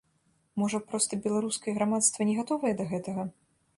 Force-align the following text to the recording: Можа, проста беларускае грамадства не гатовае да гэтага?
Можа, 0.61 0.77
проста 0.93 1.19
беларускае 1.25 1.75
грамадства 1.77 2.27
не 2.31 2.39
гатовае 2.39 2.73
да 2.81 2.89
гэтага? 2.95 3.29